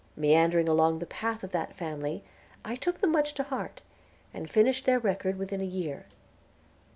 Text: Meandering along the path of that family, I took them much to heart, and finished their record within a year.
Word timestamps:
Meandering 0.15 0.67
along 0.67 0.97
the 0.97 1.05
path 1.05 1.43
of 1.43 1.51
that 1.51 1.75
family, 1.75 2.23
I 2.65 2.75
took 2.75 3.01
them 3.01 3.11
much 3.11 3.35
to 3.35 3.43
heart, 3.43 3.81
and 4.33 4.49
finished 4.49 4.85
their 4.85 4.97
record 4.97 5.37
within 5.37 5.61
a 5.61 5.63
year. 5.63 6.07